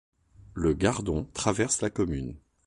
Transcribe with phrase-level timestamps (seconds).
[0.55, 2.35] Le Gardon traverse la commune.